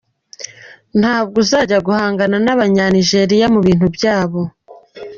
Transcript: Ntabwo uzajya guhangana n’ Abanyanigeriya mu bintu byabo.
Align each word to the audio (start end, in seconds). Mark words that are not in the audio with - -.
Ntabwo 0.99 1.35
uzajya 1.43 1.77
guhangana 1.87 2.35
n’ 2.45 2.47
Abanyanigeriya 2.55 3.45
mu 3.53 3.59
bintu 3.67 3.87
byabo. 3.95 4.41